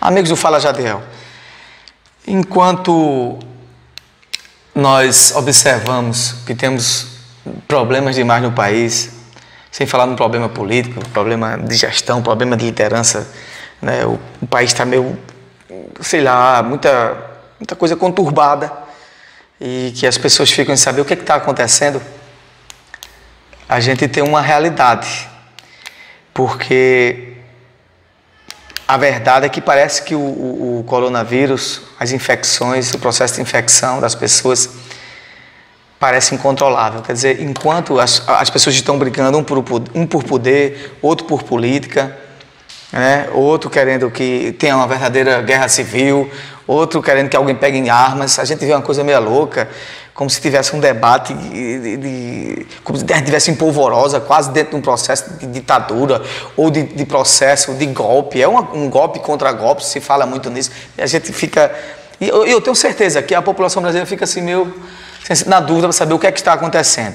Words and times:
Amigos 0.00 0.30
do 0.30 0.36
Fala 0.36 0.60
Jadiel, 0.60 1.02
enquanto 2.24 3.36
nós 4.72 5.32
observamos 5.34 6.36
que 6.46 6.54
temos 6.54 7.18
problemas 7.66 8.14
demais 8.14 8.40
no 8.40 8.52
país, 8.52 9.10
sem 9.72 9.88
falar 9.88 10.06
no 10.06 10.14
problema 10.14 10.48
político, 10.48 11.00
problema 11.08 11.58
de 11.58 11.74
gestão, 11.74 12.22
problema 12.22 12.56
de 12.56 12.66
liderança, 12.66 13.28
né? 13.82 14.06
o, 14.06 14.20
o 14.40 14.46
país 14.46 14.70
está 14.70 14.84
meio, 14.84 15.18
sei 16.00 16.20
lá, 16.20 16.62
muita, 16.62 17.16
muita 17.58 17.74
coisa 17.74 17.96
conturbada 17.96 18.72
e 19.60 19.92
que 19.96 20.06
as 20.06 20.16
pessoas 20.16 20.48
ficam 20.48 20.76
sem 20.76 20.84
saber 20.84 21.00
o 21.00 21.04
que 21.04 21.14
é 21.14 21.16
está 21.16 21.34
acontecendo. 21.34 22.00
A 23.68 23.80
gente 23.80 24.06
tem 24.06 24.22
uma 24.22 24.40
realidade, 24.40 25.28
porque 26.32 27.27
a 28.88 28.96
verdade 28.96 29.44
é 29.44 29.48
que 29.50 29.60
parece 29.60 30.02
que 30.02 30.14
o, 30.14 30.18
o, 30.18 30.78
o, 30.80 30.84
coronavírus, 30.84 31.82
as 32.00 32.10
infecções, 32.10 32.94
o 32.94 32.98
processo 32.98 33.34
de 33.34 33.42
infecção 33.42 34.00
das 34.00 34.14
pessoas 34.14 34.70
parece 36.00 36.34
incontrolável. 36.34 37.02
Quer 37.02 37.12
dizer, 37.12 37.42
enquanto 37.42 38.00
as, 38.00 38.26
as 38.26 38.48
pessoas 38.48 38.74
estão 38.74 38.98
brigando 38.98 39.36
um 39.36 39.44
por, 39.44 39.62
um 39.94 40.06
por 40.06 40.24
poder, 40.24 40.96
outro 41.02 41.26
por 41.26 41.42
política, 41.42 42.16
né? 42.90 43.28
outro 43.34 43.68
querendo 43.68 44.10
que 44.10 44.56
tenha 44.58 44.74
uma 44.74 44.86
verdadeira 44.86 45.42
guerra 45.42 45.68
civil, 45.68 46.30
outro 46.66 47.02
querendo 47.02 47.28
que 47.28 47.36
alguém 47.36 47.54
pegue 47.54 47.76
em 47.76 47.90
armas, 47.90 48.38
a 48.38 48.44
gente 48.46 48.64
vê 48.64 48.72
uma 48.72 48.80
coisa 48.80 49.04
meio 49.04 49.20
louca 49.20 49.68
como 50.18 50.28
se 50.28 50.40
tivesse 50.40 50.74
um 50.74 50.80
debate, 50.80 51.32
de, 51.32 51.96
de, 51.96 52.66
como 52.82 52.98
se 52.98 53.04
estivesse 53.04 53.52
em 53.52 53.54
polvorosa, 53.54 54.18
quase 54.18 54.50
dentro 54.50 54.72
de 54.72 54.76
um 54.78 54.80
processo 54.80 55.34
de 55.34 55.46
ditadura 55.46 56.20
ou 56.56 56.72
de, 56.72 56.82
de 56.82 57.06
processo 57.06 57.72
de 57.74 57.86
golpe. 57.86 58.42
É 58.42 58.48
uma, 58.48 58.62
um 58.74 58.90
golpe 58.90 59.20
contra 59.20 59.52
golpe, 59.52 59.84
se 59.84 60.00
fala 60.00 60.26
muito 60.26 60.50
nisso. 60.50 60.72
E 60.98 61.02
a 61.02 61.06
gente 61.06 61.32
fica. 61.32 61.72
E 62.20 62.26
eu, 62.26 62.44
eu, 62.44 62.60
tenho 62.60 62.74
certeza 62.74 63.22
que 63.22 63.32
a 63.32 63.40
população 63.40 63.80
brasileira 63.80 64.08
fica 64.08 64.24
assim 64.24 64.42
meio 64.42 64.74
na 65.46 65.60
dúvida 65.60 65.86
para 65.86 65.92
saber 65.92 66.14
o 66.14 66.18
que 66.18 66.26
é 66.26 66.32
que 66.32 66.40
está 66.40 66.52
acontecendo. 66.52 67.14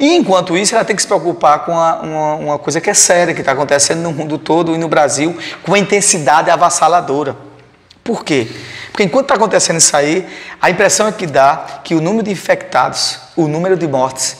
E 0.00 0.16
enquanto 0.16 0.56
isso, 0.56 0.74
ela 0.74 0.86
tem 0.86 0.96
que 0.96 1.02
se 1.02 1.08
preocupar 1.08 1.66
com 1.66 1.72
uma, 1.72 2.34
uma 2.34 2.58
coisa 2.58 2.80
que 2.80 2.88
é 2.88 2.94
séria, 2.94 3.34
que 3.34 3.40
está 3.40 3.52
acontecendo 3.52 4.00
no 4.00 4.10
mundo 4.10 4.38
todo 4.38 4.74
e 4.74 4.78
no 4.78 4.88
Brasil, 4.88 5.36
com 5.62 5.74
a 5.74 5.78
intensidade 5.78 6.48
avassaladora. 6.48 7.47
Por 8.08 8.24
quê? 8.24 8.48
Porque 8.90 9.02
enquanto 9.02 9.24
está 9.24 9.34
acontecendo 9.34 9.76
isso 9.76 9.94
aí, 9.94 10.26
a 10.62 10.70
impressão 10.70 11.08
é 11.08 11.12
que 11.12 11.26
dá 11.26 11.80
que 11.84 11.94
o 11.94 12.00
número 12.00 12.22
de 12.22 12.30
infectados, 12.30 13.18
o 13.36 13.46
número 13.46 13.76
de 13.76 13.86
mortes 13.86 14.34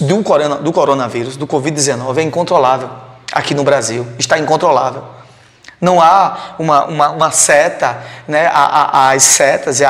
do, 0.00 0.20
corona, 0.24 0.56
do 0.56 0.72
coronavírus, 0.72 1.36
do 1.36 1.46
Covid-19, 1.46 2.18
é 2.18 2.22
incontrolável 2.22 2.90
aqui 3.32 3.54
no 3.54 3.62
Brasil. 3.62 4.04
Está 4.18 4.36
incontrolável. 4.36 5.04
Não 5.80 6.00
há 6.00 6.56
uma, 6.58 6.86
uma, 6.86 7.10
uma 7.10 7.30
seta, 7.30 7.98
né? 8.26 8.50
as 8.52 9.22
setas 9.22 9.80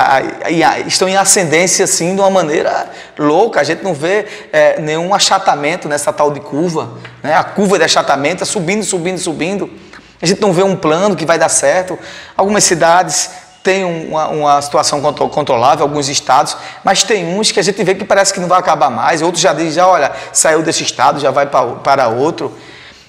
estão 0.86 1.08
em 1.08 1.16
ascendência 1.16 1.86
assim 1.86 2.14
de 2.14 2.20
uma 2.20 2.28
maneira 2.28 2.90
louca. 3.18 3.58
A 3.58 3.64
gente 3.64 3.82
não 3.82 3.94
vê 3.94 4.26
é, 4.52 4.78
nenhum 4.82 5.14
achatamento 5.14 5.88
nessa 5.88 6.12
tal 6.12 6.30
de 6.30 6.40
curva. 6.40 6.90
Né? 7.22 7.32
A 7.32 7.42
curva 7.42 7.78
de 7.78 7.84
achatamento 7.84 8.42
é 8.42 8.46
subindo, 8.46 8.84
subindo, 8.84 9.18
subindo. 9.18 9.87
A 10.20 10.26
gente 10.26 10.40
não 10.40 10.52
vê 10.52 10.62
um 10.62 10.76
plano 10.76 11.14
que 11.14 11.24
vai 11.24 11.38
dar 11.38 11.48
certo. 11.48 11.98
Algumas 12.36 12.64
cidades 12.64 13.30
têm 13.62 13.84
uma, 13.84 14.28
uma 14.28 14.62
situação 14.62 15.00
controlável, 15.02 15.84
alguns 15.84 16.08
estados, 16.08 16.56
mas 16.82 17.02
tem 17.02 17.38
uns 17.38 17.52
que 17.52 17.60
a 17.60 17.62
gente 17.62 17.82
vê 17.84 17.94
que 17.94 18.04
parece 18.04 18.32
que 18.32 18.40
não 18.40 18.48
vai 18.48 18.58
acabar 18.58 18.90
mais. 18.90 19.22
Outros 19.22 19.42
já 19.42 19.52
dizem, 19.52 19.72
já, 19.72 19.86
olha, 19.86 20.12
saiu 20.32 20.62
desse 20.62 20.82
estado, 20.82 21.20
já 21.20 21.30
vai 21.30 21.46
para 21.46 22.08
outro. 22.08 22.56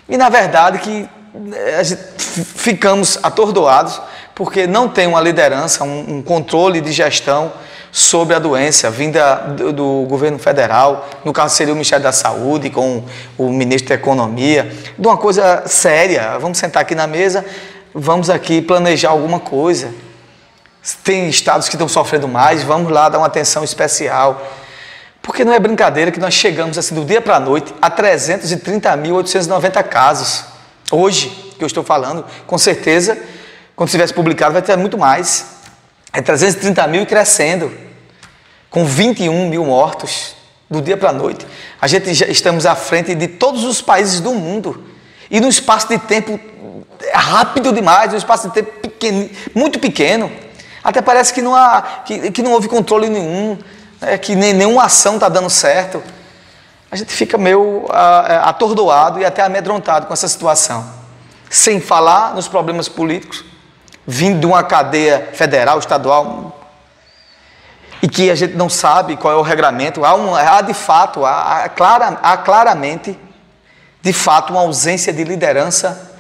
E 0.08 0.18
na 0.18 0.30
verdade 0.30 0.80
que 0.80 1.10
eh, 1.54 1.84
ficamos 2.26 3.20
atordoados 3.24 4.02
porque 4.36 4.66
não 4.66 4.88
tem 4.88 5.08
uma 5.08 5.22
liderança, 5.22 5.84
um, 5.84 6.18
um 6.18 6.22
controle 6.22 6.82
de 6.82 6.92
gestão 6.92 7.52
sobre 7.92 8.36
a 8.36 8.40
doença 8.40 8.90
vinda 8.90 9.36
do, 9.36 9.74
do, 9.74 10.06
governo 10.08 10.38
federal, 10.38 11.08
no 11.26 11.34
caso 11.34 11.56
seria 11.56 11.74
o 11.74 11.76
Ministério 11.76 12.04
da 12.04 12.12
Saúde 12.12 12.70
com 12.70 13.04
o 13.38 13.50
ministro 13.52 13.90
da 13.90 13.96
Economia, 13.96 14.72
de 14.98 15.08
uma 15.08 15.18
coisa 15.18 15.64
séria. 15.66 16.38
Vamos 16.38 16.58
sentar 16.58 16.84
aqui 16.84 16.94
na 16.94 17.08
mesa, 17.08 17.46
vamos 17.94 18.30
aqui 18.30 18.62
planejar 18.62 19.10
alguma 19.10 19.40
coisa. 19.40 19.94
Tem 21.04 21.28
estados 21.30 21.68
que 21.68 21.76
estão 21.76 21.88
sofrendo 21.88 22.28
mais, 22.28 22.64
vamos 22.64 22.92
lá 22.92 23.10
dar 23.10 23.18
uma 23.18 23.28
atenção 23.28 23.64
especial. 23.64 24.42
Porque 25.22 25.44
não 25.44 25.54
é 25.54 25.60
brincadeira 25.60 26.12
que 26.12 26.20
nós 26.20 26.34
chegamos 26.34 26.78
assim 26.78 26.96
do 26.96 27.04
dia 27.04 27.22
para 27.22 27.36
a 27.36 27.40
noite 27.40 27.74
a 27.82 27.92
330.890 27.92 29.84
casos. 29.84 30.46
Hoje, 30.92 31.30
que 31.58 31.64
eu 31.64 31.68
estou 31.68 31.84
falando, 31.84 32.26
com 32.48 32.58
certeza, 32.58 33.18
quando 33.76 33.90
tivesse 33.90 34.14
publicado, 34.14 34.54
vai 34.54 34.62
ter 34.62 34.76
muito 34.78 34.98
mais. 34.98 35.59
É 36.12 36.22
330 36.22 36.88
mil 36.88 37.04
e 37.04 37.06
crescendo, 37.06 37.72
com 38.70 38.84
21 38.84 39.48
mil 39.48 39.66
mortos 39.66 40.36
do 40.70 40.82
dia 40.82 40.98
para 40.98 41.10
a 41.10 41.14
noite. 41.14 41.46
A 41.80 41.88
gente 41.88 42.14
já 42.14 42.26
estamos 42.28 42.66
à 42.66 42.76
frente 42.76 43.14
de 43.14 43.28
todos 43.28 43.64
os 43.64 43.82
países 43.82 44.20
do 44.20 44.34
mundo. 44.34 44.86
E 45.30 45.40
num 45.40 45.50
espaço 45.50 45.88
de 45.88 46.00
tempo 46.00 46.40
rápido 47.14 47.72
demais, 47.72 48.12
num 48.12 48.18
espaço 48.18 48.48
de 48.48 48.54
tempo 48.54 48.72
pequeno, 48.80 49.30
muito 49.54 49.80
pequeno. 49.80 50.32
Até 50.84 51.02
parece 51.02 51.34
que 51.34 51.42
não, 51.42 51.56
há, 51.56 51.82
que, 52.06 52.32
que 52.32 52.42
não 52.42 52.54
houve 52.54 52.68
controle 52.68 53.10
nenhum, 53.10 53.58
né, 54.02 54.18
que 54.18 54.36
nem, 54.36 54.54
nenhuma 54.54 54.86
ação 54.86 55.16
está 55.16 55.30
dando 55.30 55.50
certo. 55.50 56.02
A 56.92 56.96
gente 56.96 57.14
fica 57.14 57.38
meio 57.38 57.86
atordoado 57.92 59.20
e 59.20 59.26
até 59.26 59.44
amedrontado 59.44 60.08
com 60.08 60.14
essa 60.14 60.28
situação. 60.28 60.90
Sem 61.50 61.80
falar 61.80 62.34
nos 62.34 62.48
problemas 62.48 62.90
políticos 62.90 63.49
vindo 64.12 64.40
de 64.40 64.46
uma 64.48 64.64
cadeia 64.64 65.30
federal, 65.34 65.78
estadual, 65.78 66.60
e 68.02 68.10
que 68.10 68.32
a 68.32 68.36
gente 68.36 68.56
não 68.56 68.68
sabe 68.68 69.16
qual 69.16 69.32
é 69.36 69.38
o 69.38 69.44
regramento. 69.44 70.04
Há, 70.04 70.16
um, 70.16 70.34
há 70.34 70.62
de 70.62 70.74
fato, 70.74 71.24
há, 71.24 71.66
há, 71.66 71.70
clara, 71.70 72.18
há 72.24 72.36
claramente, 72.36 73.18
de 74.02 74.12
fato, 74.12 74.52
uma 74.52 74.62
ausência 74.62 75.14
de 75.14 75.24
liderança 75.24 76.12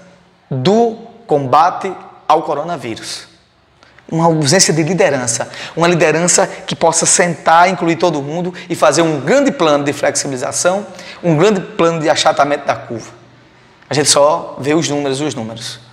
do 0.51 0.97
combate 1.25 1.91
ao 2.27 2.43
coronavírus. 2.43 3.27
Uma 4.11 4.25
ausência 4.25 4.71
de 4.71 4.83
liderança. 4.83 5.49
Uma 5.75 5.87
liderança 5.87 6.45
que 6.45 6.75
possa 6.75 7.07
sentar, 7.07 7.69
incluir 7.69 7.95
todo 7.95 8.21
mundo 8.21 8.53
e 8.69 8.75
fazer 8.75 9.01
um 9.01 9.19
grande 9.19 9.51
plano 9.51 9.83
de 9.83 9.93
flexibilização, 9.93 10.85
um 11.23 11.35
grande 11.35 11.59
plano 11.59 11.99
de 11.99 12.09
achatamento 12.09 12.67
da 12.67 12.75
curva. 12.75 13.09
A 13.89 13.95
gente 13.95 14.09
só 14.09 14.57
vê 14.59 14.75
os 14.75 14.87
números, 14.87 15.21
os 15.21 15.33
números. 15.33 15.88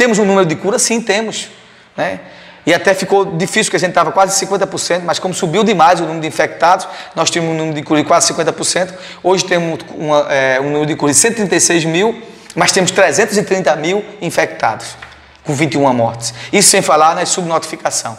Temos 0.00 0.18
um 0.18 0.24
número 0.24 0.46
de 0.46 0.56
cura? 0.56 0.78
Sim, 0.78 0.98
temos. 0.98 1.50
Né? 1.94 2.20
E 2.64 2.72
até 2.72 2.94
ficou 2.94 3.36
difícil, 3.36 3.64
porque 3.64 3.76
a 3.76 3.80
gente 3.80 3.90
estava 3.90 4.10
quase 4.10 4.46
50%, 4.46 5.02
mas 5.04 5.18
como 5.18 5.34
subiu 5.34 5.62
demais 5.62 6.00
o 6.00 6.04
número 6.04 6.22
de 6.22 6.26
infectados, 6.26 6.88
nós 7.14 7.28
tínhamos 7.28 7.52
um 7.52 7.58
número 7.58 7.76
de 7.76 7.82
cura 7.82 8.00
de 8.00 8.08
quase 8.08 8.32
50%. 8.32 8.94
Hoje 9.22 9.44
temos 9.44 9.80
uma, 9.94 10.20
é, 10.32 10.58
um 10.58 10.70
número 10.70 10.86
de 10.86 10.96
cura 10.96 11.12
de 11.12 11.18
136 11.18 11.84
mil, 11.84 12.18
mas 12.54 12.72
temos 12.72 12.90
330 12.92 13.76
mil 13.76 14.02
infectados, 14.22 14.96
com 15.44 15.52
21 15.52 15.92
mortes. 15.92 16.32
Isso 16.50 16.70
sem 16.70 16.80
falar 16.80 17.14
na 17.14 17.26
subnotificação, 17.26 18.16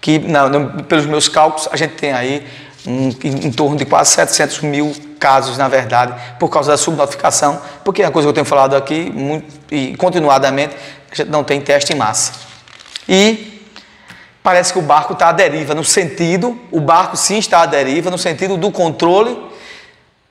que 0.00 0.18
pelos 0.88 1.04
meus 1.04 1.28
cálculos 1.28 1.68
a 1.70 1.76
gente 1.76 1.92
tem 1.92 2.14
aí 2.14 2.46
um, 2.86 3.10
em, 3.22 3.48
em 3.48 3.52
torno 3.52 3.76
de 3.76 3.84
quase 3.84 4.12
700 4.12 4.60
mil 4.62 4.96
casos, 5.18 5.58
na 5.58 5.68
verdade, 5.68 6.14
por 6.38 6.48
causa 6.48 6.70
da 6.70 6.78
subnotificação, 6.78 7.60
porque 7.84 8.02
é 8.02 8.06
uma 8.06 8.12
coisa 8.12 8.26
que 8.26 8.30
eu 8.30 8.34
tenho 8.34 8.46
falado 8.46 8.74
aqui 8.74 9.12
muito, 9.14 9.46
e 9.70 9.94
continuadamente, 9.96 10.74
não 11.28 11.44
tem 11.44 11.60
teste 11.60 11.92
em 11.92 11.96
massa. 11.96 12.32
E 13.08 13.62
parece 14.42 14.72
que 14.72 14.78
o 14.78 14.82
barco 14.82 15.12
está 15.12 15.28
à 15.28 15.32
deriva, 15.32 15.74
no 15.74 15.84
sentido, 15.84 16.58
o 16.70 16.80
barco 16.80 17.16
sim 17.16 17.38
está 17.38 17.60
à 17.62 17.66
deriva, 17.66 18.10
no 18.10 18.18
sentido 18.18 18.56
do 18.56 18.70
controle 18.70 19.38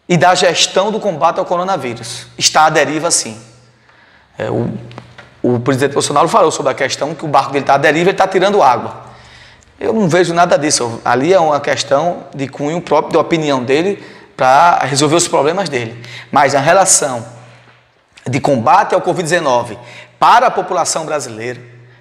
e 0.08 0.18
da 0.18 0.34
gestão 0.36 0.92
do 0.92 1.00
combate 1.00 1.40
ao 1.40 1.46
coronavírus. 1.46 2.28
Está 2.38 2.66
à 2.66 2.70
deriva 2.70 3.12
sim. 3.12 3.40
É, 4.38 4.50
o, 4.50 4.70
o 5.42 5.60
presidente 5.60 5.94
Bolsonaro 5.94 6.28
falou 6.28 6.52
sobre 6.52 6.72
a 6.72 6.76
questão 6.76 7.14
que 7.14 7.26
o 7.26 7.28
barco 7.28 7.52
dele 7.52 7.64
está 7.64 7.76
à 7.76 7.78
deriva, 7.78 8.10
ele 8.10 8.12
está 8.12 8.28
tirando 8.28 8.62
água. 8.62 9.08
Eu 9.80 9.94
não 9.94 10.08
vejo 10.10 10.34
nada 10.34 10.58
disso. 10.58 11.00
Ali 11.06 11.34
é 11.34 11.40
uma 11.40 11.60
questão 11.60 12.26
de 12.34 12.48
cunho 12.48 12.82
próprio, 12.82 13.12
de 13.12 13.18
opinião 13.18 13.64
dele, 13.64 14.04
para 14.36 14.80
resolver 14.86 15.16
os 15.16 15.28
problemas 15.28 15.70
dele. 15.70 16.04
Mas 16.32 16.56
a 16.56 16.60
relação 16.60 17.26
de 18.26 18.40
combate 18.40 18.94
ao 18.94 19.02
Covid-19 19.02 19.78
para 20.20 20.48
a 20.48 20.52
população 20.52 21.06
brasileira, 21.06 21.60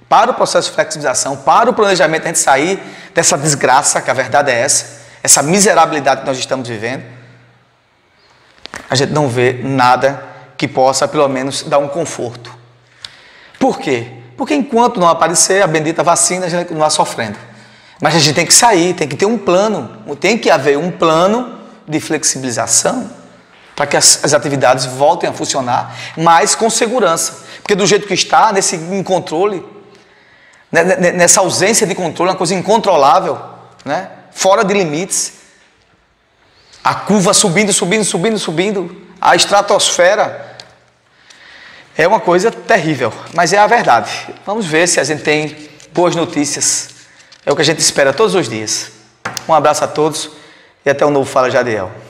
para 0.09 0.31
o 0.31 0.35
processo 0.35 0.69
de 0.69 0.75
flexibilização, 0.75 1.37
para 1.37 1.71
o 1.71 1.75
planejamento 1.75 2.25
a 2.25 2.27
gente 2.27 2.39
sair 2.39 2.81
dessa 3.15 3.37
desgraça, 3.37 4.01
que 4.01 4.11
a 4.11 4.15
verdade 4.15 4.51
é 4.51 4.61
essa, 4.61 5.01
essa 5.23 5.43
miserabilidade 5.43 6.21
que 6.21 6.27
nós 6.27 6.39
estamos 6.39 6.69
vivendo, 6.69 7.05
a 8.89 8.95
gente 8.95 9.13
não 9.13 9.29
vê 9.29 9.61
nada 9.63 10.23
que 10.57 10.69
possa, 10.69 11.09
pelo 11.09 11.29
menos, 11.29 11.63
dar 11.65 11.79
um 11.79 11.89
conforto. 11.89 12.55
Por 13.59 13.79
quê? 13.79 14.13
Porque 14.37 14.55
enquanto 14.55 15.01
não 15.01 15.09
aparecer 15.09 15.63
a 15.63 15.67
bendita 15.67 16.03
vacina, 16.03 16.47
a 16.47 16.49
gente 16.49 16.73
vai 16.73 16.91
sofrendo. 16.91 17.39
Mas 18.01 18.15
a 18.15 18.19
gente 18.19 18.35
tem 18.35 18.47
que 18.47 18.55
sair, 18.55 18.95
tem 18.95 19.09
que 19.09 19.17
ter 19.17 19.27
um 19.27 19.39
plano, 19.39 20.17
tem 20.17 20.37
que 20.37 20.51
haver 20.51 20.77
um 20.77 20.91
plano 20.91 21.59
de 21.89 21.99
flexibilização 21.99 23.11
para 23.75 23.87
que 23.87 23.97
as, 23.97 24.25
as, 24.25 24.33
atividades 24.33 24.87
voltem 24.87 25.29
a 25.29 25.33
funcionar, 25.33 25.95
mas 26.17 26.55
com 26.55 26.69
segurança. 26.71 27.45
Porque 27.67 27.75
do 27.75 27.85
jeito 27.85 28.07
que 28.07 28.15
está, 28.15 28.53
nesse 28.53 28.79
controle, 29.05 29.61
nessa 30.71 31.41
ausência 31.41 31.85
de 31.85 31.97
controle, 31.97 32.31
uma 32.31 32.37
coisa 32.37 32.55
incontrolável, 32.55 33.41
né? 33.85 34.09
fora 34.31 34.65
de 34.65 34.73
limites. 34.73 35.33
A 36.85 36.95
curva 36.95 37.35
subindo, 37.35 37.73
subindo, 37.73 38.05
subindo, 38.05 38.39
subindo, 38.39 39.07
a 39.21 39.35
estratosfera. 39.35 40.57
É 41.99 42.07
uma 42.07 42.21
coisa 42.21 42.53
terrível, 42.53 43.13
mas 43.35 43.53
é 43.53 43.59
a 43.59 43.67
verdade. 43.67 44.13
Vamos 44.47 44.65
ver 44.65 44.87
se 44.87 45.01
a 45.01 45.05
gente 45.05 45.25
tem 45.25 45.69
boas 45.93 46.15
notícias. 46.15 46.91
É 47.45 47.51
o 47.51 47.57
que 47.57 47.63
a 47.63 47.65
gente 47.65 47.81
espera 47.81 48.13
todos 48.13 48.37
os 48.37 48.49
dias. 48.49 48.93
Um 49.49 49.53
abraço 49.53 49.83
a 49.83 49.89
todos 49.89 50.31
e 50.85 50.91
até 50.91 51.05
o 51.05 51.11
novo 51.11 51.29
Fala 51.29 51.51
Jadiel. 51.51 52.06